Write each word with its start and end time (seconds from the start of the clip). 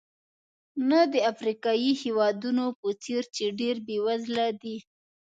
نه 0.89 0.99
د 1.13 1.15
افریقایي 1.31 1.91
هېوادونو 2.03 2.65
په 2.79 2.89
څېر 3.03 3.23
چې 3.35 3.45
ډېر 3.59 3.75
بېوزله 3.87 4.47
دي. 4.61 4.77